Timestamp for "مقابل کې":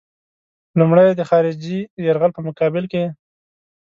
2.47-3.03